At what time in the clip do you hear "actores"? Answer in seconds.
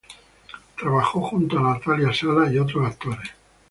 2.87-3.29